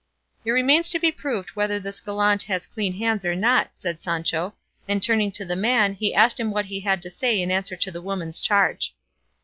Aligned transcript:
"It 0.43 0.49
remains 0.49 0.89
to 0.89 0.99
be 0.99 1.11
proved 1.11 1.49
whether 1.51 1.79
this 1.79 2.01
gallant 2.01 2.41
has 2.49 2.65
clean 2.65 2.93
hands 2.95 3.23
or 3.23 3.35
not," 3.35 3.69
said 3.75 4.01
Sancho; 4.01 4.55
and 4.87 5.03
turning 5.03 5.31
to 5.33 5.45
the 5.45 5.55
man 5.55 5.93
he 5.93 6.11
asked 6.11 6.39
him 6.39 6.49
what 6.49 6.65
he 6.65 6.79
had 6.79 7.03
to 7.03 7.11
say 7.11 7.39
in 7.39 7.51
answer 7.51 7.75
to 7.75 7.91
the 7.91 8.01
woman's 8.01 8.39
charge. 8.39 8.95